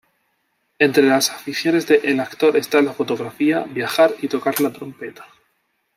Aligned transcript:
Entre 0.79 1.03
las 1.03 1.29
aficiones 1.29 1.85
de 1.85 1.97
el 2.03 2.19
actor 2.21 2.57
está 2.57 2.81
la 2.81 2.91
fotografía, 2.91 3.59
viajar 3.69 4.15
y 4.19 4.29
tocar 4.29 4.59
la 4.59 4.73
trompeta. 4.73 5.27